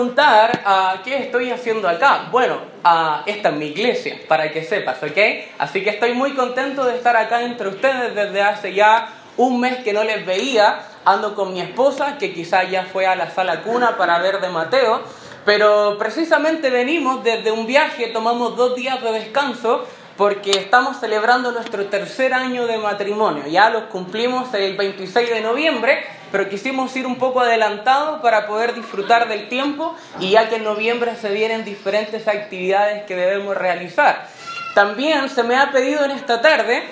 [0.00, 2.28] preguntar, uh, ¿qué estoy haciendo acá?
[2.30, 5.18] Bueno, uh, esta es mi iglesia, para que sepas, ¿ok?
[5.58, 9.84] Así que estoy muy contento de estar acá entre ustedes desde hace ya un mes
[9.84, 10.80] que no les veía.
[11.04, 14.48] Ando con mi esposa, que quizá ya fue a la sala cuna para ver de
[14.48, 15.02] Mateo.
[15.44, 19.86] Pero precisamente venimos desde un viaje, tomamos dos días de descanso
[20.16, 23.46] porque estamos celebrando nuestro tercer año de matrimonio.
[23.46, 28.74] Ya los cumplimos el 26 de noviembre, pero quisimos ir un poco adelantado para poder
[28.74, 34.28] disfrutar del tiempo y ya que en noviembre se vienen diferentes actividades que debemos realizar.
[34.74, 36.84] También se me ha pedido en esta tarde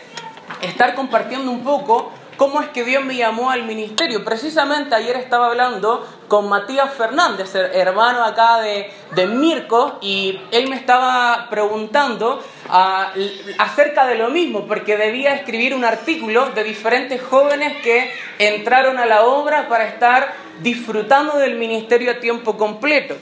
[0.62, 4.24] estar compartiendo un poco cómo es que Dios me llamó al ministerio.
[4.24, 10.76] Precisamente ayer estaba hablando con Matías Fernández, hermano acá de, de Mirko, y él me
[10.76, 13.12] estaba preguntando ah,
[13.58, 19.04] acerca de lo mismo, porque debía escribir un artículo de diferentes jóvenes que entraron a
[19.04, 23.16] la obra para estar disfrutando del ministerio a tiempo completo.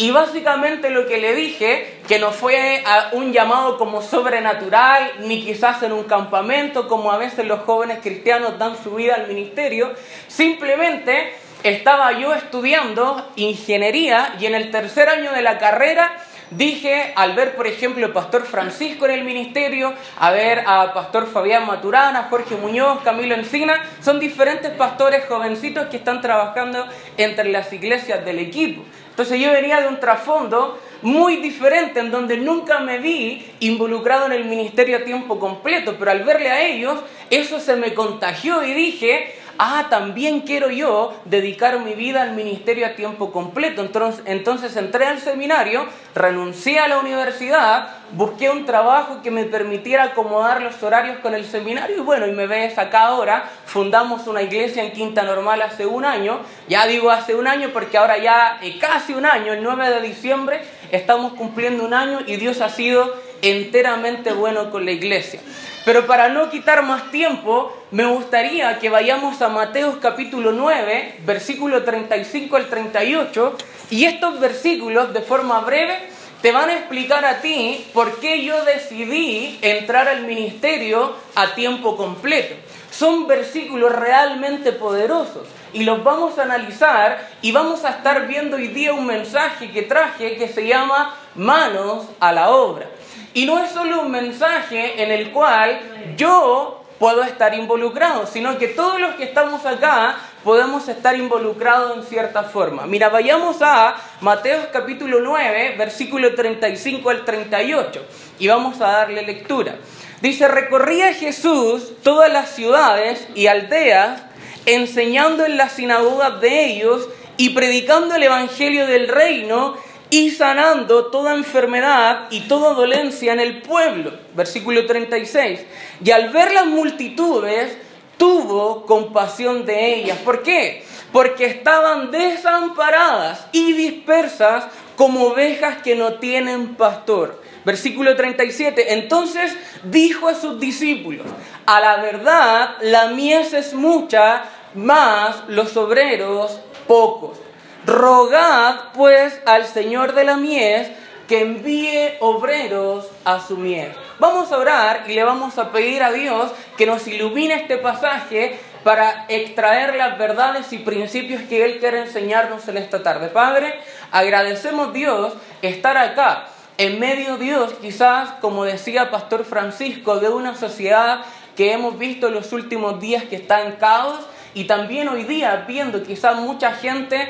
[0.00, 2.82] Y básicamente lo que le dije, que no fue
[3.12, 8.58] un llamado como sobrenatural, ni quizás en un campamento, como a veces los jóvenes cristianos
[8.58, 9.92] dan su vida al ministerio,
[10.26, 16.16] simplemente estaba yo estudiando ingeniería y en el tercer año de la carrera
[16.50, 21.26] dije, al ver por ejemplo el pastor Francisco en el ministerio, a ver a pastor
[21.26, 26.86] Fabián Maturana, Jorge Muñoz, Camilo Encina, son diferentes pastores jovencitos que están trabajando
[27.16, 28.82] entre las iglesias del equipo.
[29.10, 34.32] Entonces yo venía de un trasfondo muy diferente en donde nunca me vi involucrado en
[34.32, 36.98] el ministerio a tiempo completo, pero al verle a ellos,
[37.30, 42.86] eso se me contagió y dije, ah, también quiero yo dedicar mi vida al ministerio
[42.86, 43.82] a tiempo completo.
[43.82, 50.04] Entonces, entonces entré al seminario, renuncié a la universidad, busqué un trabajo que me permitiera
[50.04, 54.42] acomodar los horarios con el seminario y bueno, y me ves acá ahora, fundamos una
[54.42, 58.58] iglesia en Quinta Normal hace un año, ya digo hace un año porque ahora ya
[58.62, 62.70] eh, casi un año, el 9 de diciembre, estamos cumpliendo un año y Dios ha
[62.70, 65.40] sido enteramente bueno con la iglesia.
[65.84, 71.84] Pero para no quitar más tiempo, me gustaría que vayamos a Mateos capítulo 9, versículo
[71.84, 73.56] 35 al 38,
[73.90, 75.96] y estos versículos de forma breve
[76.42, 81.96] te van a explicar a ti por qué yo decidí entrar al ministerio a tiempo
[81.96, 82.54] completo.
[82.90, 88.68] Son versículos realmente poderosos y los vamos a analizar y vamos a estar viendo hoy
[88.68, 92.86] día un mensaje que traje que se llama manos a la obra.
[93.34, 95.80] Y no es solo un mensaje en el cual
[96.16, 102.04] yo puedo estar involucrado, sino que todos los que estamos acá podemos estar involucrados en
[102.04, 102.86] cierta forma.
[102.86, 108.04] Mira, vayamos a Mateo capítulo 9, versículo 35 al 38,
[108.38, 109.76] y vamos a darle lectura.
[110.20, 114.22] Dice, recorría Jesús todas las ciudades y aldeas,
[114.66, 117.08] enseñando en las sinagogas de ellos
[117.38, 119.74] y predicando el Evangelio del reino
[120.10, 124.12] y sanando toda enfermedad y toda dolencia en el pueblo.
[124.34, 125.60] Versículo 36.
[126.04, 127.76] Y al ver las multitudes,
[128.18, 130.18] tuvo compasión de ellas.
[130.18, 130.84] ¿Por qué?
[131.12, 134.66] Porque estaban desamparadas y dispersas
[134.96, 137.40] como ovejas que no tienen pastor.
[137.64, 138.94] Versículo 37.
[138.94, 141.26] Entonces dijo a sus discípulos,
[141.66, 144.42] a la verdad la mies es mucha,
[144.74, 147.38] más los obreros pocos.
[147.86, 150.88] Rogad pues al Señor de la mies
[151.28, 153.88] que envíe obreros a su mies.
[154.18, 158.58] Vamos a orar y le vamos a pedir a Dios que nos ilumine este pasaje
[158.84, 163.28] para extraer las verdades y principios que Él quiere enseñarnos en esta tarde.
[163.28, 163.74] Padre,
[164.10, 166.48] agradecemos Dios estar acá.
[166.78, 171.20] En medio Dios, quizás, como decía Pastor Francisco, de una sociedad
[171.56, 174.18] que hemos visto en los últimos días que está en caos
[174.54, 177.28] y también hoy día viendo quizás mucha gente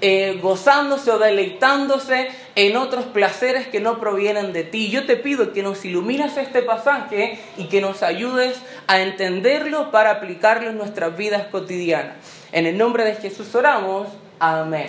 [0.00, 4.90] eh, gozándose o deleitándose en otros placeres que no provienen de ti.
[4.90, 8.56] Yo te pido que nos ilumines este pasaje y que nos ayudes
[8.86, 12.14] a entenderlo para aplicarlo en nuestras vidas cotidianas.
[12.52, 14.08] En el nombre de Jesús oramos.
[14.38, 14.86] Amén.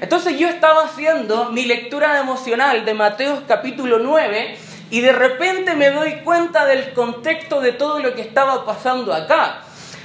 [0.00, 4.56] Entonces yo estaba haciendo mi lectura emocional de Mateo capítulo 9
[4.90, 9.62] y de repente me doy cuenta del contexto de todo lo que estaba pasando acá.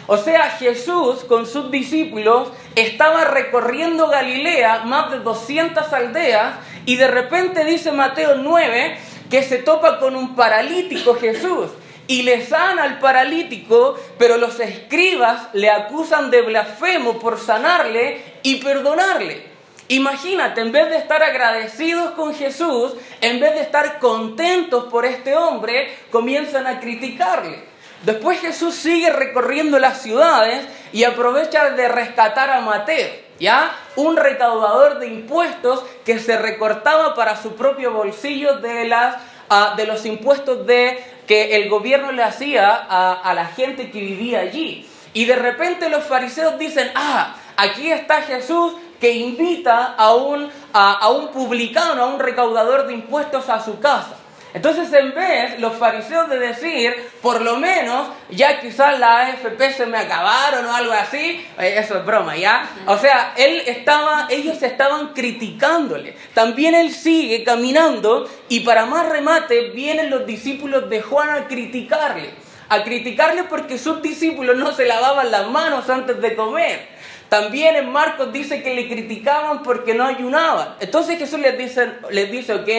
[0.07, 6.55] O sea, Jesús con sus discípulos estaba recorriendo Galilea, más de 200 aldeas,
[6.85, 8.97] y de repente dice Mateo 9
[9.29, 11.71] que se topa con un paralítico Jesús
[12.07, 18.57] y le sana al paralítico, pero los escribas le acusan de blasfemo por sanarle y
[18.57, 19.55] perdonarle.
[19.87, 25.35] Imagínate, en vez de estar agradecidos con Jesús, en vez de estar contentos por este
[25.35, 27.74] hombre, comienzan a criticarle.
[28.05, 30.63] Después Jesús sigue recorriendo las ciudades
[30.93, 33.09] y aprovecha de rescatar a Mateo.
[33.39, 33.75] ¿ya?
[33.95, 39.15] Un recaudador de impuestos que se recortaba para su propio bolsillo de, las,
[39.49, 44.41] ah, de los impuestos de, que el gobierno le hacía a, la gente que vivía
[44.41, 44.87] allí.
[45.13, 51.09] Y de repente los fariseos dicen, ah, aquí está Jesús que invita a un, a
[51.09, 54.15] un publicano, a un recaudador de impuestos a su casa.
[54.55, 59.85] Entonces, en vez, los fariseos de decir, por lo menos, ya quizás la AFP se
[59.85, 62.65] me acabaron o algo así, eh, eso es broma, ¿ya?
[62.85, 66.15] O sea, él estaba, ellos estaban criticándole.
[66.33, 72.29] También él sigue caminando y para más remate vienen los discípulos de Juan a criticarle.
[72.69, 76.94] A criticarle porque sus discípulos no se lavaban las manos antes de comer.
[77.29, 80.75] También en Marcos dice que le criticaban porque no ayunaban.
[80.79, 82.69] Entonces Jesús les dice, les dice, ok,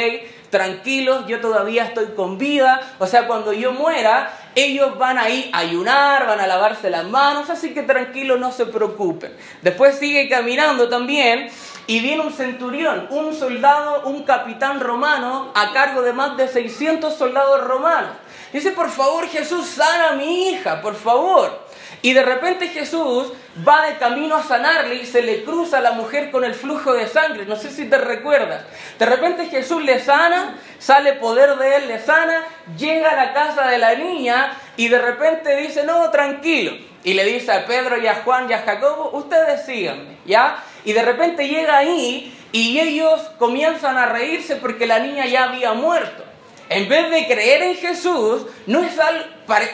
[0.50, 2.81] tranquilos, yo todavía estoy con vida.
[2.98, 7.04] O sea, cuando yo muera, ellos van a ir a ayunar, van a lavarse las
[7.04, 9.37] manos, así que tranquilos, no se preocupen.
[9.62, 11.50] Después sigue caminando también
[11.87, 17.14] y viene un centurión, un soldado, un capitán romano a cargo de más de 600
[17.14, 18.10] soldados romanos.
[18.52, 21.65] Dice, por favor Jesús, sana a mi hija, por favor.
[22.03, 23.33] Y de repente Jesús
[23.67, 26.93] va de camino a sanarle y se le cruza a la mujer con el flujo
[26.93, 27.47] de sangre.
[27.47, 28.62] No sé si te recuerdas.
[28.99, 32.43] De repente Jesús le sana, sale poder de él, le sana,
[32.77, 36.77] llega a la casa de la niña y de repente dice, no, tranquilo.
[37.03, 40.62] Y le dice a Pedro y a Juan y a Jacobo, ustedes síganme, ¿ya?
[40.85, 45.73] Y de repente llega ahí y ellos comienzan a reírse porque la niña ya había
[45.73, 46.25] muerto.
[46.68, 49.24] En vez de creer en Jesús, no es algo,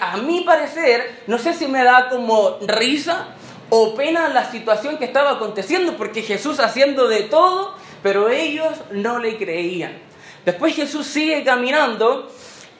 [0.01, 3.29] a mi parecer, no sé si me da como risa
[3.71, 9.19] o pena la situación que estaba aconteciendo, porque Jesús haciendo de todo, pero ellos no
[9.19, 9.99] le creían.
[10.45, 12.31] Después Jesús sigue caminando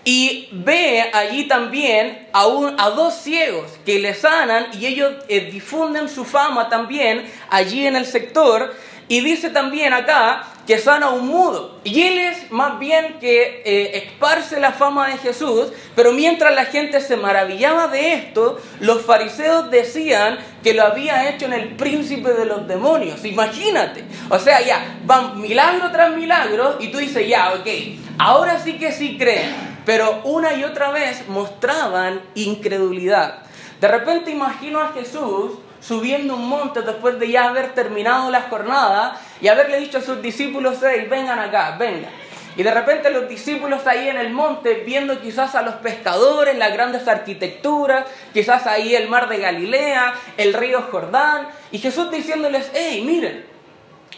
[0.05, 2.43] y ve allí también a,
[2.91, 8.05] dos ciegos que le sanan y ellos eh, difunden su fama también allí en el
[8.05, 8.75] sector.
[9.13, 11.79] Y dice también acá que sana un mudo.
[11.85, 16.65] Y él es más bien que eh, esparce la fama de Jesús, pero mientras la
[16.65, 22.33] gente se maravillaba de esto, los fariseos decían que lo había hecho en el príncipe
[22.33, 23.23] de los demonios.
[23.27, 24.03] Imagínate.
[24.31, 27.69] O sea, ya, van milagro tras milagro y tú dices, ya, ok,
[28.17, 29.55] ahora sí que sí creen.
[29.85, 33.43] Pero una y otra vez mostraban incredulidad.
[33.79, 39.21] De repente imagino a Jesús subiendo un monte después de ya haber terminado la jornada
[39.41, 42.11] y haberle dicho a sus discípulos, hey, vengan acá, vengan.
[42.57, 46.73] Y de repente los discípulos ahí en el monte, viendo quizás a los pescadores, las
[46.73, 53.03] grandes arquitecturas, quizás ahí el mar de Galilea, el río Jordán, y Jesús diciéndoles, hey,
[53.05, 53.45] miren,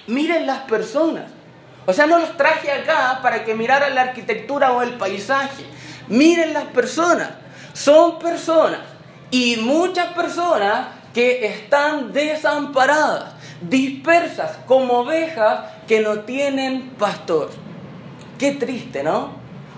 [0.08, 1.30] miren las personas.
[1.86, 5.64] O sea, no los traje acá para que miraran la arquitectura o el paisaje.
[6.08, 7.30] Miren las personas.
[7.72, 8.80] Son personas.
[9.30, 17.50] Y muchas personas que están desamparadas, dispersas como ovejas que no tienen pastor.
[18.38, 19.30] Qué triste, ¿no?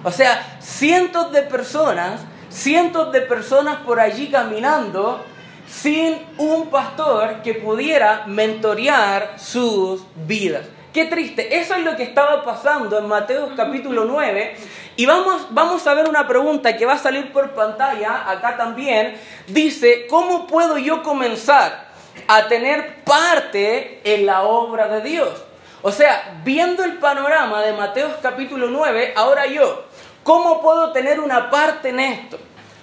[0.02, 5.22] O sea, cientos de personas, cientos de personas por allí caminando
[5.68, 10.62] sin un pastor que pudiera mentorear sus vidas.
[10.96, 11.58] Qué triste.
[11.58, 14.56] Eso es lo que estaba pasando en Mateo capítulo 9.
[14.96, 19.14] Y vamos, vamos a ver una pregunta que va a salir por pantalla, acá también.
[19.46, 21.88] Dice, ¿cómo puedo yo comenzar
[22.26, 25.44] a tener parte en la obra de Dios?
[25.82, 29.84] O sea, viendo el panorama de Mateo capítulo 9, ahora yo,
[30.22, 32.38] ¿cómo puedo tener una parte en esto?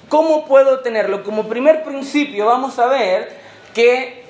[0.08, 1.24] ¿Cómo puedo tenerlo?
[1.24, 3.36] Como primer principio vamos a ver
[3.74, 4.23] que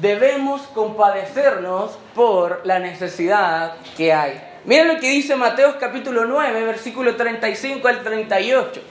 [0.00, 4.40] debemos compadecernos por la necesidad que hay.
[4.64, 8.82] Miren lo que dice Mateo capítulo 9, versículo 35 al 38.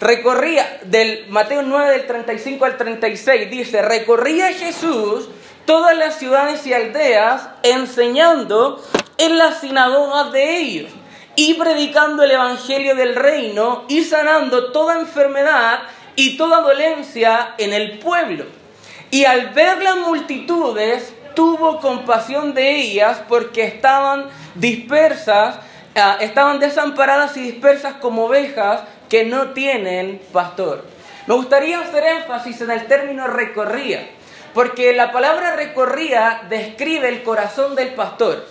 [0.00, 5.28] Recorría, del Mateo 9 del 35 al 36, dice, recorría Jesús
[5.64, 8.82] todas las ciudades y aldeas enseñando
[9.16, 10.90] en las sinagogas de ellos
[11.36, 15.80] y predicando el Evangelio del reino y sanando toda enfermedad
[16.16, 18.44] y toda dolencia en el pueblo.
[19.14, 25.60] Y al ver las multitudes, tuvo compasión de ellas porque estaban dispersas,
[25.94, 30.84] ah, estaban desamparadas y dispersas como ovejas que no tienen pastor.
[31.28, 34.04] Me gustaría hacer énfasis en el término recorría,
[34.52, 38.44] porque la palabra recorría describe el corazón del pastor.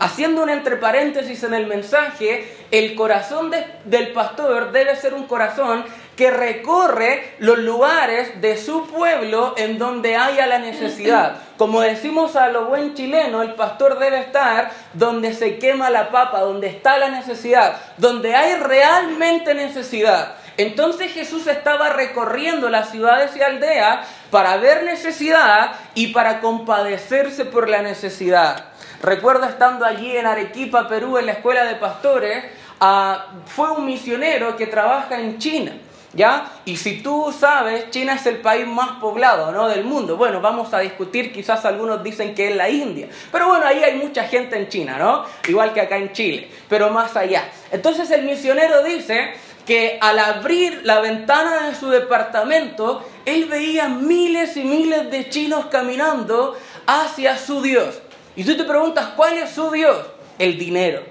[0.00, 3.50] Haciendo un entre paréntesis en el mensaje, el corazón
[3.86, 5.82] del pastor debe ser un corazón
[6.20, 11.36] que recorre los lugares de su pueblo en donde haya la necesidad.
[11.56, 16.40] Como decimos a lo buen chileno, el pastor debe estar donde se quema la papa,
[16.40, 20.34] donde está la necesidad, donde hay realmente necesidad.
[20.58, 27.66] Entonces Jesús estaba recorriendo las ciudades y aldeas para ver necesidad y para compadecerse por
[27.70, 28.66] la necesidad.
[29.00, 32.44] Recuerdo estando allí en Arequipa, Perú, en la escuela de pastores,
[32.78, 35.72] ah, fue un misionero que trabaja en China.
[36.12, 36.50] ¿Ya?
[36.64, 39.68] Y si tú sabes, China es el país más poblado ¿no?
[39.68, 40.16] del mundo.
[40.16, 43.08] Bueno, vamos a discutir, quizás algunos dicen que es la India.
[43.30, 45.24] Pero bueno, ahí hay mucha gente en China, ¿no?
[45.48, 47.48] Igual que acá en Chile, pero más allá.
[47.70, 54.56] Entonces el misionero dice que al abrir la ventana de su departamento, él veía miles
[54.56, 58.00] y miles de chinos caminando hacia su Dios.
[58.34, 59.96] Y tú te preguntas, ¿cuál es su Dios?
[60.40, 61.02] El dinero.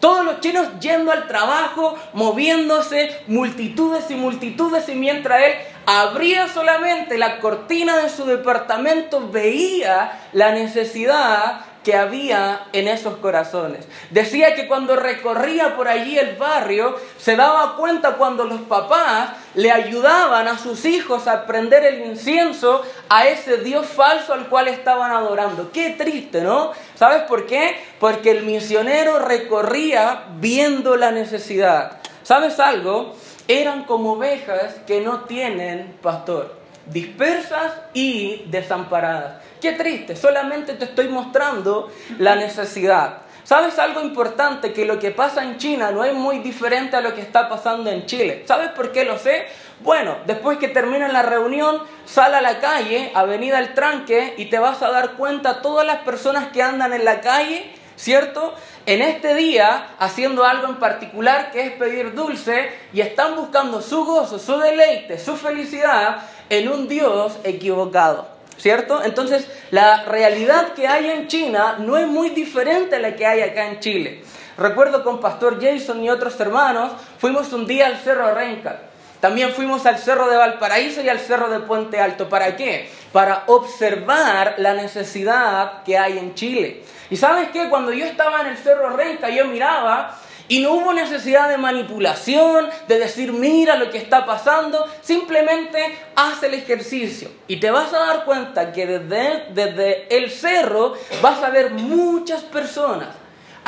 [0.00, 5.52] Todos los chinos yendo al trabajo, moviéndose, multitudes y multitudes, y mientras él
[5.86, 13.88] abría solamente la cortina de su departamento, veía la necesidad que había en esos corazones.
[14.10, 19.72] Decía que cuando recorría por allí el barrio, se daba cuenta cuando los papás le
[19.72, 25.12] ayudaban a sus hijos a prender el incienso a ese Dios falso al cual estaban
[25.12, 25.72] adorando.
[25.72, 26.72] Qué triste, ¿no?
[26.94, 27.80] ¿Sabes por qué?
[27.98, 32.02] Porque el misionero recorría viendo la necesidad.
[32.22, 33.16] ¿Sabes algo?
[33.48, 36.54] Eran como ovejas que no tienen pastor,
[36.90, 39.42] dispersas y desamparadas.
[39.60, 43.22] Qué triste, solamente te estoy mostrando la necesidad.
[43.48, 44.74] ¿Sabes algo importante?
[44.74, 47.88] Que lo que pasa en China no es muy diferente a lo que está pasando
[47.88, 48.44] en Chile.
[48.46, 49.46] ¿Sabes por qué lo sé?
[49.80, 54.58] Bueno, después que termine la reunión, sal a la calle, Avenida El Tranque, y te
[54.58, 58.54] vas a dar cuenta todas las personas que andan en la calle, ¿cierto?
[58.86, 64.04] En este día, haciendo algo en particular que es pedir dulce, y están buscando su
[64.04, 68.38] gozo, su deleite, su felicidad en un Dios equivocado.
[68.56, 69.02] ¿cierto?
[69.04, 73.40] Entonces, la realidad que hay en China no es muy diferente a la que hay
[73.40, 74.24] acá en Chile.
[74.56, 78.80] Recuerdo con Pastor Jason y otros hermanos, fuimos un día al Cerro Renca.
[79.20, 82.28] También fuimos al Cerro de Valparaíso y al Cerro de Puente Alto.
[82.28, 82.90] ¿Para qué?
[83.12, 86.84] Para observar la necesidad que hay en Chile.
[87.10, 87.68] Y sabes qué?
[87.68, 92.68] Cuando yo estaba en el Cerro Renca, yo miraba y no hubo necesidad de manipulación,
[92.86, 97.28] de decir, mira lo que está pasando, simplemente haz el ejercicio.
[97.48, 102.42] Y te vas a dar cuenta que desde, desde el cerro vas a ver muchas
[102.42, 103.08] personas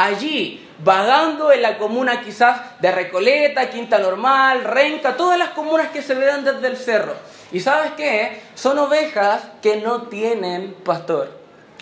[0.05, 6.03] allí vagando en la comuna quizás de Recoleta, Quinta Normal, Renca, todas las comunas que
[6.03, 7.15] se ven desde el cerro.
[7.53, 8.41] Y sabes qué?
[8.55, 11.31] Son ovejas que no tienen pastor,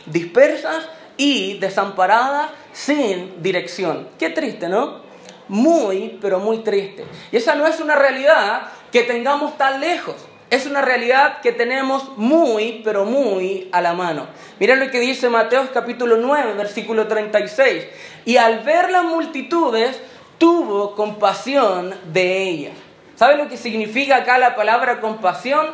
[0.06, 4.08] dispersas y desamparada sin dirección.
[4.18, 5.02] Qué triste, ¿no?
[5.48, 7.04] Muy, pero muy triste.
[7.32, 10.16] Y esa no es una realidad que tengamos tan lejos.
[10.50, 14.26] Es una realidad que tenemos muy, pero muy a la mano.
[14.58, 17.86] Mira lo que dice Mateo capítulo 9, versículo 36.
[18.24, 20.00] Y al ver las multitudes,
[20.38, 22.72] tuvo compasión de ellas.
[23.14, 25.66] ¿Sabe lo que significa acá la palabra compasión?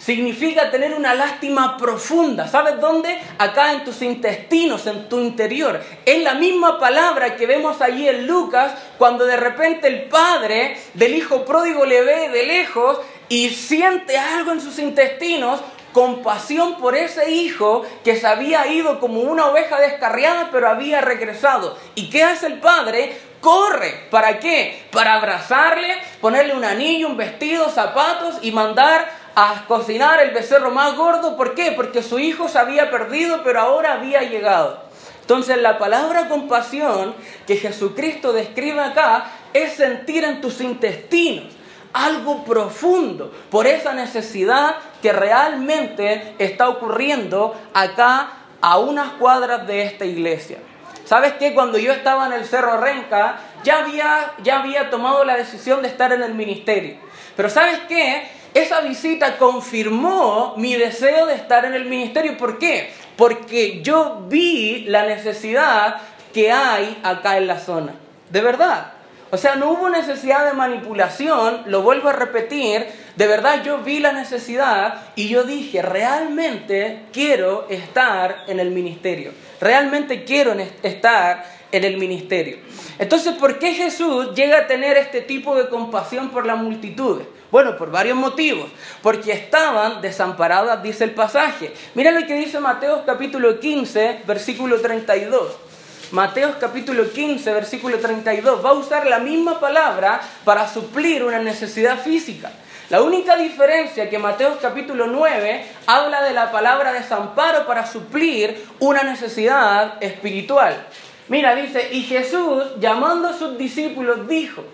[0.00, 2.48] significa tener una lástima profunda.
[2.48, 3.18] ¿Sabes dónde?
[3.38, 5.80] Acá en tus intestinos, en tu interior.
[6.06, 11.14] Es la misma palabra que vemos allí en Lucas cuando de repente el padre del
[11.14, 12.98] hijo pródigo le ve de lejos
[13.30, 15.60] y siente algo en sus intestinos,
[15.92, 21.78] compasión por ese hijo que se había ido como una oveja descarriada pero había regresado.
[21.94, 23.16] ¿Y qué hace el padre?
[23.40, 24.08] Corre.
[24.10, 24.84] ¿Para qué?
[24.90, 30.96] Para abrazarle, ponerle un anillo, un vestido, zapatos y mandar a cocinar el becerro más
[30.96, 31.36] gordo.
[31.36, 31.70] ¿Por qué?
[31.70, 34.82] Porque su hijo se había perdido, pero ahora había llegado.
[35.20, 37.14] Entonces la palabra compasión
[37.46, 41.59] que Jesucristo describe acá es sentir en tus intestinos
[41.92, 50.04] algo profundo por esa necesidad que realmente está ocurriendo acá a unas cuadras de esta
[50.04, 50.58] iglesia.
[51.04, 51.54] ¿Sabes qué?
[51.54, 55.88] Cuando yo estaba en el Cerro Renca, ya había, ya había tomado la decisión de
[55.88, 56.96] estar en el ministerio.
[57.36, 58.28] Pero ¿sabes qué?
[58.54, 62.36] esa visita confirmó mi deseo de estar en el ministerio.
[62.36, 62.92] ¿Por qué?
[63.16, 66.00] Porque yo vi la necesidad
[66.32, 67.94] que hay acá en la zona.
[68.30, 68.92] De verdad.
[69.32, 74.00] O sea, no hubo necesidad de manipulación, lo vuelvo a repetir, de verdad yo vi
[74.00, 81.84] la necesidad y yo dije, realmente quiero estar en el ministerio, realmente quiero estar en
[81.84, 82.58] el ministerio.
[82.98, 87.22] Entonces, ¿por qué Jesús llega a tener este tipo de compasión por la multitud?
[87.50, 88.70] Bueno, por varios motivos.
[89.02, 91.72] Porque estaban desamparadas, dice el pasaje.
[91.94, 95.69] Mira lo que dice Mateo capítulo 15, versículo 32.
[96.12, 98.64] Mateo capítulo 15, versículo 32.
[98.64, 102.50] Va a usar la misma palabra para suplir una necesidad física.
[102.88, 109.04] La única diferencia que Mateo capítulo 9 habla de la palabra desamparo para suplir una
[109.04, 110.84] necesidad espiritual.
[111.28, 114.64] Mira, dice, y Jesús, llamando a sus discípulos, dijo,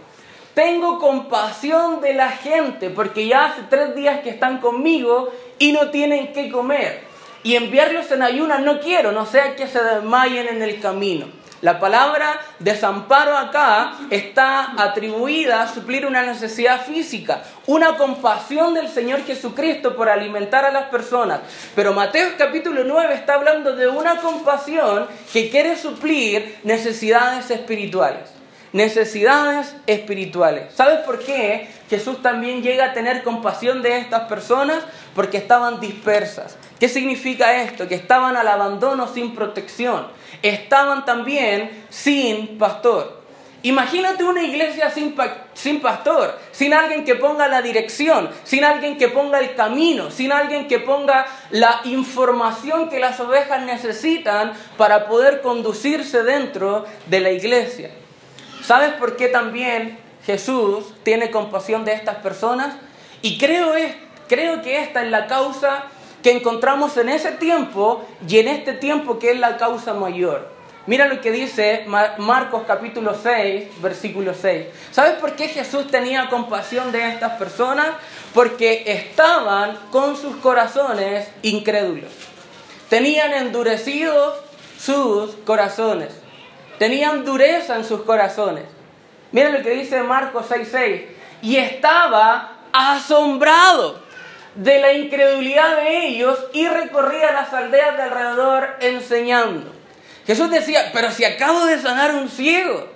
[0.55, 5.91] tengo compasión de la gente porque ya hace tres días que están conmigo y no
[5.91, 7.06] tienen qué comer.
[7.47, 11.29] Y enviarlos en ayunas no quiero, no sea que se desmayen en el camino.
[11.61, 19.25] La palabra desamparo acá está atribuida a suplir una necesidad física, una compasión del Señor
[19.25, 21.39] Jesucristo por alimentar a las personas.
[21.77, 28.29] Pero Mateo capítulo 9 está hablando de una compasión que quiere suplir necesidades espirituales.
[28.73, 30.75] Necesidades espirituales.
[30.75, 34.83] ¿Sabes por qué Jesús también llega a tener compasión de estas personas?
[35.15, 36.57] Porque estaban dispersas.
[36.79, 37.89] ¿Qué significa esto?
[37.89, 40.07] Que estaban al abandono sin protección
[40.43, 43.25] estaban también sin pastor.
[43.63, 49.41] Imagínate una iglesia sin, pastor, sin alguien que ponga la dirección, sin alguien que ponga
[49.41, 56.23] el camino, sin alguien que ponga la información que las ovejas necesitan para poder conducirse
[56.23, 57.91] dentro de la iglesia.
[58.63, 62.77] ¿Sabes por qué también Jesús tiene compasión de estas personas?
[63.21, 63.97] Y creo, es,
[64.29, 65.87] creo que esta es la causa
[66.27, 70.49] que encontramos en ese tiempo y en este tiempo que es la causa mayor.
[70.87, 71.87] Mira lo que dice
[72.19, 74.67] Marcos capítulo 6, versículo 6.
[74.91, 77.91] ¿Sabes por qué Jesús tenía compasión de estas personas?
[78.35, 82.11] Porque estaban con sus corazones incrédulos.
[82.89, 84.35] Tenían endurecidos
[84.81, 86.13] sus corazones.
[86.81, 88.65] Tenían dureza en sus corazones.
[89.31, 91.03] Mira lo que dice Marcos 6, 6.
[91.43, 94.06] Y estaba asombrado
[94.57, 99.73] de la incredulidad de ellos y recorría las aldeas de alrededor enseñando.
[100.27, 102.89] Jesús decía, pero si acabo de sanar a un ciego,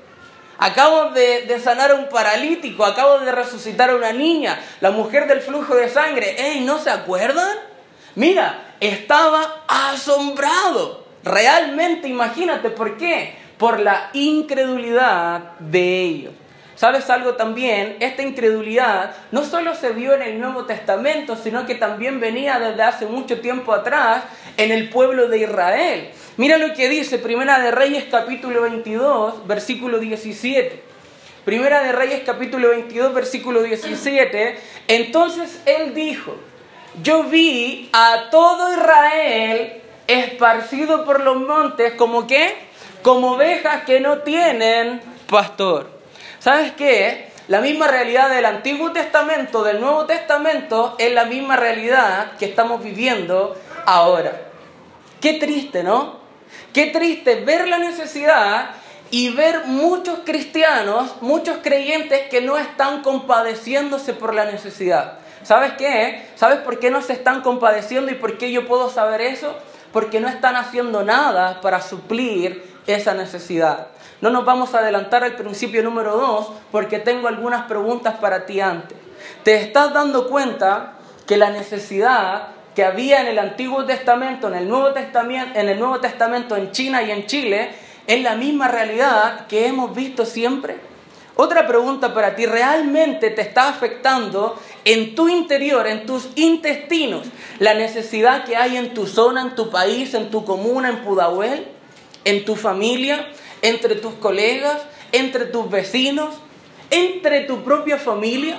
[0.58, 5.40] acabo de, sanar a un paralítico, acabo de resucitar a una niña, la mujer del
[5.40, 7.56] flujo de sangre, ¡ey, no se acuerdan!
[8.14, 11.06] Mira, estaba asombrado.
[11.22, 13.38] Realmente, imagínate por qué.
[13.58, 16.32] Por la incredulidad de ellos.
[16.80, 17.98] ¿Sabes algo también?
[18.00, 22.82] Esta incredulidad no solo se vio en el Nuevo Testamento, sino que también venía desde
[22.82, 24.24] hace mucho tiempo atrás
[24.56, 26.10] en el pueblo de Israel.
[26.38, 30.82] Mira lo que dice Primera de Reyes capítulo 22, versículo 17.
[31.44, 34.58] Primera de Reyes capítulo 22, versículo 17.
[34.88, 36.34] Entonces él dijo,
[37.02, 42.54] yo vi a todo Israel esparcido por los montes como que,
[43.02, 45.99] como ovejas que no tienen pastor.
[46.40, 47.28] ¿Sabes qué?
[47.48, 52.82] La misma realidad del Antiguo Testamento, del Nuevo Testamento, es la misma realidad que estamos
[52.82, 54.40] viviendo ahora.
[55.20, 56.18] Qué triste, ¿no?
[56.72, 58.70] Qué triste ver la necesidad
[59.10, 65.18] y ver muchos cristianos, muchos creyentes que no están compadeciéndose por la necesidad.
[65.42, 66.26] ¿Sabes qué?
[66.36, 69.54] ¿Sabes por qué no se están compadeciendo y por qué yo puedo saber eso?
[69.92, 73.88] Porque no están haciendo nada para suplir esa necesidad.
[74.20, 78.60] No nos vamos a adelantar al principio número 2 porque tengo algunas preguntas para ti
[78.60, 78.98] antes.
[79.44, 80.94] ¿Te estás dando cuenta
[81.26, 85.78] que la necesidad que había en el Antiguo Testamento, en el Nuevo Testamento, en el
[85.78, 87.70] Nuevo Testamento en China y en Chile,
[88.06, 90.76] es la misma realidad que hemos visto siempre?
[91.36, 97.26] Otra pregunta para ti, ¿realmente te está afectando en tu interior, en tus intestinos,
[97.58, 101.66] la necesidad que hay en tu zona, en tu país, en tu comuna, en Pudahuel,
[102.24, 103.26] en tu familia?
[103.62, 104.80] Entre tus colegas,
[105.12, 106.34] entre tus vecinos,
[106.90, 108.58] entre tu propia familia?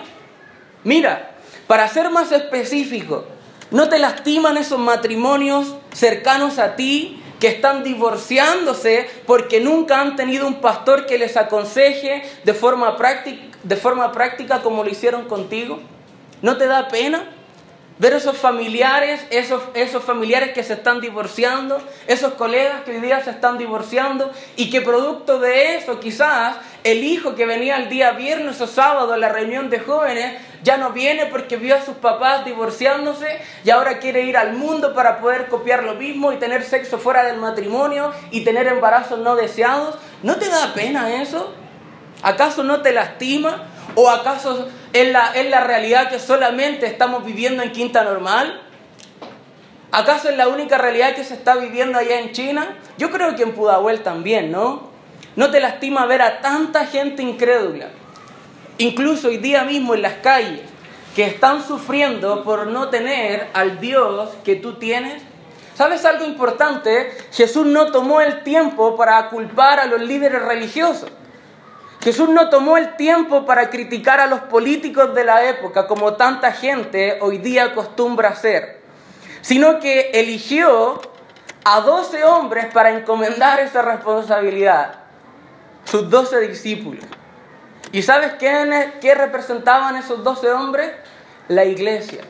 [0.83, 1.31] Mira,
[1.67, 3.25] para ser más específico,
[3.69, 10.47] ¿no te lastiman esos matrimonios cercanos a ti que están divorciándose porque nunca han tenido
[10.47, 15.79] un pastor que les aconseje de forma práctica, de forma práctica como lo hicieron contigo?
[16.41, 17.29] ¿No te da pena?
[18.01, 23.23] Ver esos familiares, esos, esos familiares que se están divorciando, esos colegas que hoy día
[23.23, 28.13] se están divorciando y que producto de eso quizás el hijo que venía el día
[28.13, 31.93] viernes o sábado a la reunión de jóvenes ya no viene porque vio a sus
[31.93, 36.63] papás divorciándose y ahora quiere ir al mundo para poder copiar lo mismo y tener
[36.63, 39.99] sexo fuera del matrimonio y tener embarazos no deseados.
[40.23, 41.53] ¿No te da pena eso?
[42.23, 43.67] ¿Acaso no te lastima?
[43.93, 48.61] ¿O acaso es la, es la realidad que solamente estamos viviendo en Quinta Normal?
[49.91, 52.77] ¿Acaso es la única realidad que se está viviendo allá en China?
[52.97, 54.89] Yo creo que en Pudahuel también, ¿no?
[55.35, 57.87] ¿No te lastima ver a tanta gente incrédula?
[58.77, 60.61] Incluso hoy día mismo en las calles,
[61.15, 65.21] que están sufriendo por no tener al Dios que tú tienes.
[65.75, 67.11] ¿Sabes algo importante?
[67.31, 71.11] Jesús no tomó el tiempo para culpar a los líderes religiosos.
[72.03, 76.51] Jesús no tomó el tiempo para criticar a los políticos de la época como tanta
[76.51, 78.81] gente hoy día acostumbra hacer,
[79.41, 80.99] sino que eligió
[81.63, 84.95] a doce hombres para encomendar esa responsabilidad,
[85.85, 87.05] sus doce discípulos.
[87.91, 90.91] ¿Y sabes qué, qué representaban esos doce hombres?
[91.49, 92.23] La iglesia.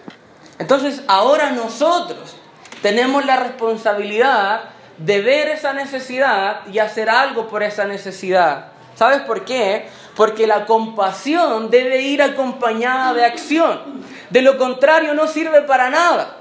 [0.59, 2.35] Entonces ahora nosotros
[2.81, 4.63] tenemos la responsabilidad
[4.97, 8.70] de ver esa necesidad y hacer algo por esa necesidad.
[9.01, 9.87] ¿Sabes por qué?
[10.15, 13.81] Porque la compasión debe ir acompañada de acción.
[14.29, 16.37] De lo contrario no sirve para nada.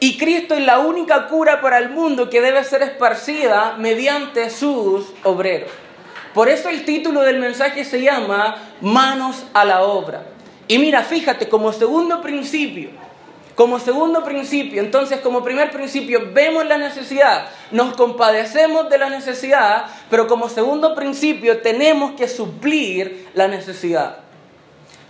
[0.00, 5.12] Y Cristo es la única cura para el mundo que debe ser esparcida mediante sus
[5.22, 5.70] obreros.
[6.34, 10.24] Por eso el título del mensaje se llama Manos a la obra.
[10.66, 12.90] Y mira, fíjate, como segundo principio,
[13.54, 19.86] como segundo principio, entonces como primer principio vemos la necesidad, nos compadecemos de la necesidad,
[20.10, 24.18] pero como segundo principio tenemos que suplir la necesidad.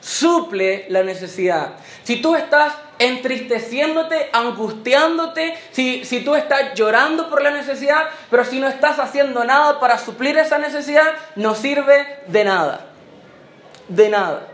[0.01, 1.77] Suple la necesidad.
[2.03, 8.61] Si tú estás entristeciéndote, angustiándote, si, si tú estás llorando por la necesidad, pero si
[8.61, 12.87] no estás haciendo nada para suplir esa necesidad, no sirve de nada.
[13.89, 14.54] De nada.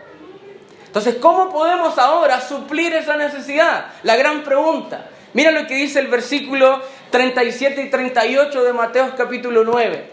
[0.90, 3.92] Entonces, ¿cómo podemos ahora suplir esa necesidad?
[4.02, 5.06] La gran pregunta.
[5.34, 10.10] Mira lo que dice el versículo 37 y 38 de Mateo capítulo 9.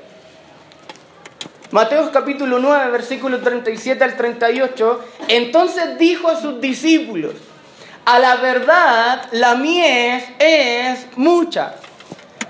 [1.71, 5.05] Mateo capítulo 9, versículo 37 al 38.
[5.29, 7.33] Entonces dijo a sus discípulos,
[8.05, 11.73] a la verdad la mies es mucha,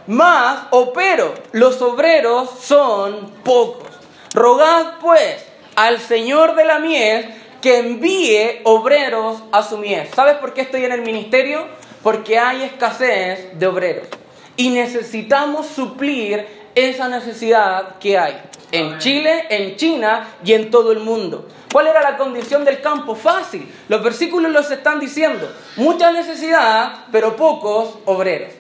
[0.07, 3.87] más o pero los obreros son pocos.
[4.33, 5.45] Rogad pues
[5.77, 7.25] al Señor de la mies
[7.62, 10.10] que envíe obreros a su mies.
[10.15, 11.65] ¿Sabes por qué estoy en el ministerio?
[12.04, 14.08] Porque hay escasez de obreros.
[14.56, 18.41] Y necesitamos suplir esa necesidad que hay
[18.72, 21.48] en Chile, en China y en todo el mundo.
[21.72, 23.15] ¿Cuál era la condición del campo?
[23.15, 23.67] Fácil.
[23.89, 25.52] Los versículos los están diciendo.
[25.76, 28.54] Mucha necesidad, pero pocos obreros.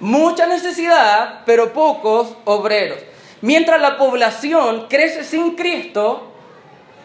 [0.00, 2.98] Mucha necesidad, pero pocos obreros.
[3.40, 6.31] Mientras la población crece sin Cristo,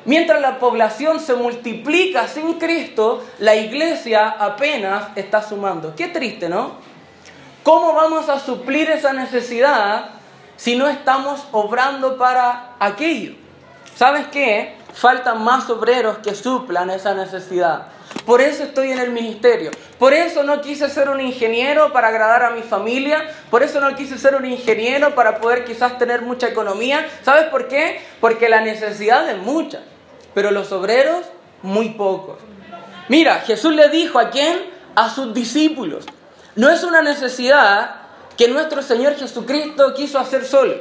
[0.08, 5.94] Mientras la población se multiplica sin Cristo, la iglesia apenas está sumando.
[5.98, 6.76] Qué triste, ¿no?
[7.62, 10.12] ¿Cómo vamos a suplir esa necesidad
[10.56, 13.34] si no estamos obrando para aquello?
[13.98, 14.78] ¿Sabes qué?
[14.94, 17.88] Faltan más obreros que suplan esa necesidad.
[18.26, 19.72] Por eso estoy en el ministerio.
[20.00, 23.30] Por eso no quise ser un ingeniero para agradar a mi familia.
[23.52, 27.06] Por eso no quise ser un ingeniero para poder quizás tener mucha economía.
[27.24, 28.00] ¿Sabes por qué?
[28.22, 29.82] Porque la necesidad es mucha
[30.34, 31.26] pero los obreros
[31.62, 32.38] muy pocos.
[33.10, 34.60] Mira, Jesús le dijo a quién?
[34.96, 36.06] A sus discípulos.
[36.56, 37.96] No es una necesidad
[38.38, 40.76] que nuestro Señor Jesucristo quiso hacer solo.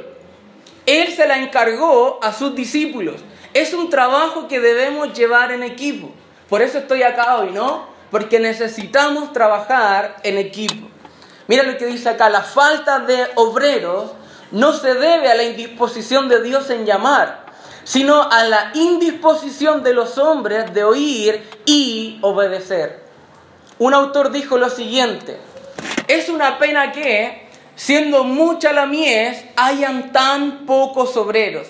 [0.85, 3.15] Él se la encargó a sus discípulos.
[3.53, 6.11] Es un trabajo que debemos llevar en equipo.
[6.49, 7.87] Por eso estoy acá hoy, ¿no?
[8.11, 10.87] Porque necesitamos trabajar en equipo.
[11.47, 14.11] Mira lo que dice acá, la falta de obreros
[14.51, 17.46] no se debe a la indisposición de Dios en llamar,
[17.87, 23.01] sino a la indisposición de los hombres de oír y obedecer.
[23.79, 25.37] Un autor dijo lo siguiente,
[26.09, 27.47] es una pena que,
[27.77, 31.67] siendo mucha la mies, hayan tan pocos obreros,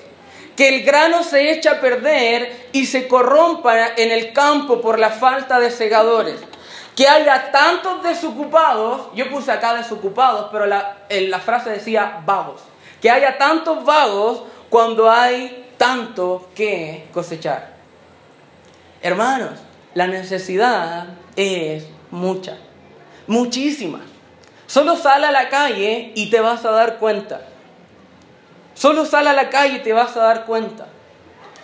[0.56, 5.12] que el grano se echa a perder y se corrompa en el campo por la
[5.12, 6.40] falta de segadores
[6.96, 12.62] que haya tantos desocupados, yo puse acá desocupados, pero la, la frase decía vagos,
[13.00, 17.76] que haya tantos vagos cuando hay tanto que cosechar.
[19.02, 19.60] Hermanos,
[19.94, 22.58] la necesidad es mucha,
[23.28, 24.02] muchísima.
[24.66, 27.42] Solo sal a la calle y te vas a dar cuenta.
[28.74, 30.88] Solo sal a la calle y te vas a dar cuenta.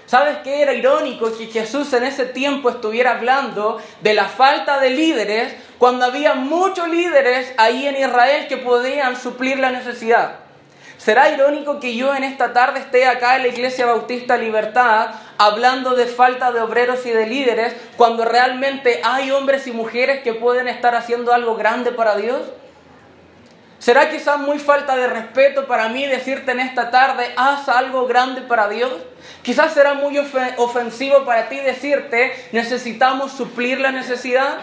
[0.05, 4.91] ¿Sabes qué era irónico que Jesús en ese tiempo estuviera hablando de la falta de
[4.91, 10.42] líderes cuando había muchos líderes ahí en Israel que podían suplir la necesidad?
[10.97, 15.95] ¿Será irónico que yo en esta tarde esté acá en la Iglesia Bautista Libertad hablando
[15.95, 20.67] de falta de obreros y de líderes cuando realmente hay hombres y mujeres que pueden
[20.67, 22.41] estar haciendo algo grande para Dios?
[23.83, 28.39] ¿Será quizás muy falta de respeto para mí decirte en esta tarde, haz algo grande
[28.39, 28.93] para Dios?
[29.41, 30.17] Quizás será muy
[30.55, 34.55] ofensivo para ti decirte, necesitamos suplir la necesidad.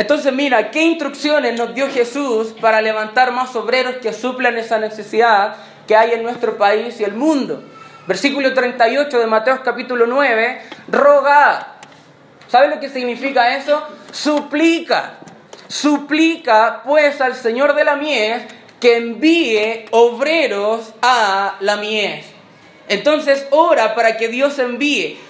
[0.00, 5.56] Entonces mira, ¿qué instrucciones nos dio Jesús para levantar más obreros que suplan esa necesidad
[5.86, 7.62] que hay en nuestro país y el mundo?
[8.06, 11.74] Versículo 38 de Mateo capítulo 9, roga.
[12.48, 13.86] ¿Sabe lo que significa eso?
[14.10, 15.18] Suplica.
[15.68, 18.44] Suplica pues al Señor de la mies
[18.80, 22.24] que envíe obreros a la mies.
[22.88, 25.20] Entonces ora para que Dios envíe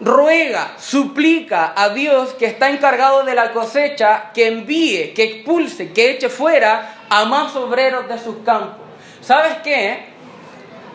[0.00, 6.10] ruega, suplica a Dios que está encargado de la cosecha que envíe, que expulse, que
[6.10, 8.86] eche fuera a más obreros de sus campos.
[9.20, 10.04] ¿Sabes qué?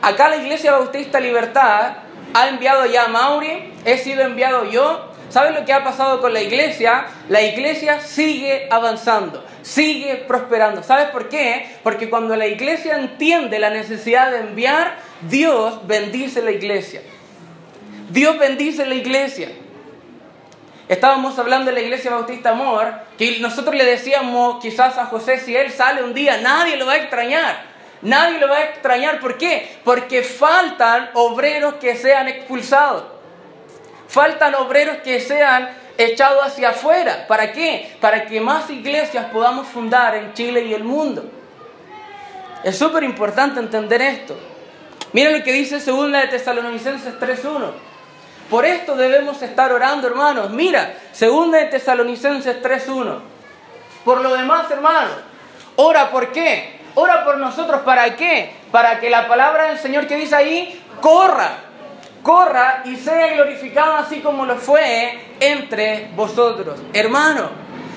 [0.01, 1.93] Acá la Iglesia Bautista Libertad
[2.33, 5.11] ha enviado ya a Mauri, he sido enviado yo.
[5.29, 7.07] ¿Sabes lo que ha pasado con la iglesia?
[7.29, 10.83] La iglesia sigue avanzando, sigue prosperando.
[10.83, 11.77] ¿Sabes por qué?
[11.83, 17.01] Porque cuando la iglesia entiende la necesidad de enviar, Dios bendice la iglesia.
[18.09, 19.51] Dios bendice la iglesia.
[20.87, 25.55] Estábamos hablando de la iglesia Bautista Amor, que nosotros le decíamos quizás a José, si
[25.55, 27.75] él sale un día, nadie lo va a extrañar.
[28.03, 29.19] Nadie lo va a extrañar.
[29.19, 29.77] ¿Por qué?
[29.83, 33.03] Porque faltan obreros que sean expulsados.
[34.07, 37.25] Faltan obreros que sean echados hacia afuera.
[37.27, 37.97] ¿Para qué?
[37.99, 41.25] Para que más iglesias podamos fundar en Chile y el mundo.
[42.63, 44.37] Es súper importante entender esto.
[45.13, 47.94] Miren lo que dice 2 de Tesalonicenses 3.1.
[48.49, 50.51] Por esto debemos estar orando, hermanos.
[50.51, 53.19] Mira, 2 de Tesalonicenses 3.1.
[54.03, 55.13] Por lo demás, hermanos,
[55.77, 56.79] ora por qué?
[56.93, 58.51] Ora por nosotros, ¿para qué?
[58.71, 61.57] Para que la palabra del Señor que dice ahí corra,
[62.21, 66.79] corra y sea glorificada así como lo fue entre vosotros.
[66.93, 67.49] Hermano,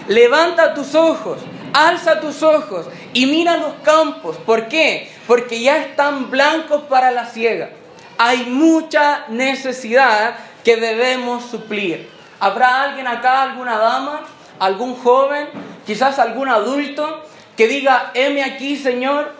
[0.08, 1.38] levanta tus ojos,
[1.72, 4.36] alza tus ojos y mira los campos.
[4.38, 5.12] ¿Por qué?
[5.26, 7.70] Porque ya están blancos para la siega.
[8.18, 12.10] Hay mucha necesidad que debemos suplir.
[12.40, 14.20] ¿Habrá alguien acá, alguna dama,
[14.58, 15.48] algún joven,
[15.86, 17.24] quizás algún adulto
[17.56, 19.32] que diga, heme aquí, Señor,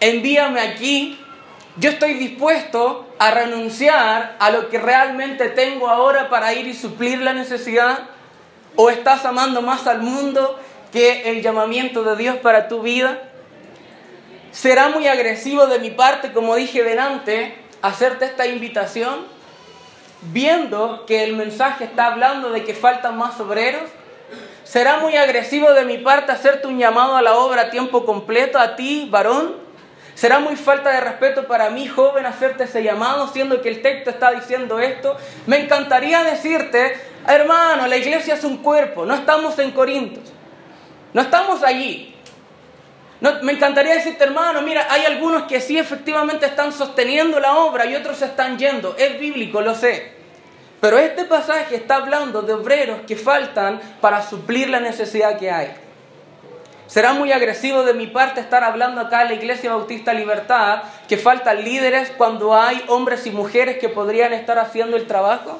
[0.00, 1.18] envíame aquí.
[1.76, 7.18] Yo estoy dispuesto a renunciar a lo que realmente tengo ahora para ir y suplir
[7.20, 7.98] la necesidad.
[8.76, 10.58] ¿O estás amando más al mundo
[10.92, 13.18] que el llamamiento de Dios para tu vida?
[14.52, 19.26] ¿Será muy agresivo de mi parte, como dije delante, hacerte esta invitación?
[20.32, 23.90] Viendo que el mensaje está hablando de que faltan más obreros.
[24.64, 28.58] ¿Será muy agresivo de mi parte hacerte un llamado a la obra a tiempo completo
[28.58, 29.66] a ti, varón?
[30.16, 34.08] ¿Será muy falta de respeto para mí, joven, hacerte ese llamado, siendo que el texto
[34.08, 35.14] está diciendo esto?
[35.46, 40.32] Me encantaría decirte, hermano, la iglesia es un cuerpo, no estamos en Corintios,
[41.12, 42.15] no estamos allí.
[43.20, 47.86] No, me encantaría decirte, hermano, mira, hay algunos que sí efectivamente están sosteniendo la obra
[47.86, 48.94] y otros se están yendo.
[48.98, 50.12] Es bíblico, lo sé.
[50.80, 55.72] Pero este pasaje está hablando de obreros que faltan para suplir la necesidad que hay.
[56.86, 61.16] ¿Será muy agresivo de mi parte estar hablando acá en la Iglesia Bautista Libertad que
[61.16, 65.58] faltan líderes cuando hay hombres y mujeres que podrían estar haciendo el trabajo?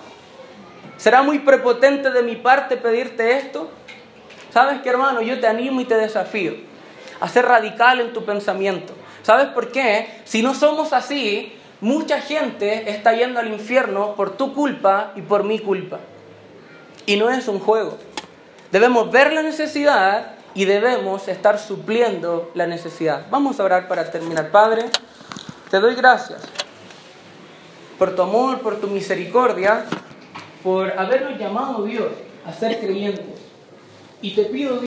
[0.99, 3.71] ¿Será muy prepotente de mi parte pedirte esto?
[4.53, 5.23] ¿Sabes qué, hermano?
[5.23, 6.76] Yo te animo y te desafío
[7.21, 8.95] a ser radical en tu pensamiento.
[9.23, 10.21] ¿Sabes por qué?
[10.25, 15.45] Si no somos así, mucha gente está yendo al infierno por tu culpa y por
[15.45, 15.99] mi culpa.
[17.07, 17.99] Y no es un juego.
[18.73, 23.27] Debemos ver la necesidad y debemos estar supliendo la necesidad.
[23.31, 24.51] Vamos a orar para terminar.
[24.51, 24.87] Padre,
[25.71, 26.41] te doy gracias
[27.99, 29.85] por tu amor, por tu misericordia,
[30.63, 32.09] por habernos llamado Dios
[32.45, 33.41] a ser creyentes.
[34.23, 34.81] Y te pido,